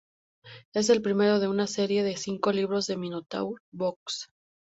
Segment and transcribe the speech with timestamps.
[0.73, 4.29] Es el primero de una serie de cinco libros de Minotaur Books.